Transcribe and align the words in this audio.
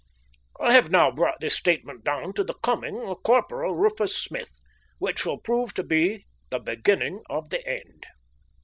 I 0.59 0.73
have 0.73 0.89
now 0.89 1.11
brought 1.11 1.41
this 1.41 1.55
statement 1.55 2.03
down 2.03 2.33
to 2.33 2.43
the 2.43 2.55
coming 2.63 3.03
of 3.03 3.21
Corporal 3.21 3.75
Rufus 3.75 4.17
Smith, 4.17 4.57
which 4.97 5.27
will 5.27 5.37
prove 5.37 5.75
to 5.75 5.83
be 5.83 6.25
the 6.49 6.57
beginning 6.57 7.21
of 7.29 7.51
the 7.51 7.63
end. 7.69 8.07